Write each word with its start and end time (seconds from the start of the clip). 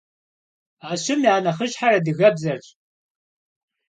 А 0.89 0.89
щым 1.01 1.19
я 1.33 1.35
нэхъыщхьэр 1.45 1.93
адыгэбзэрщ. 1.97 2.67